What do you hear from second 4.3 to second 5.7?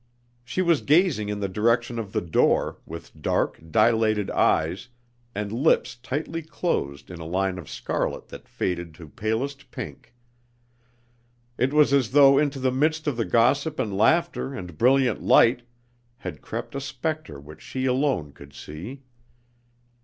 eyes, and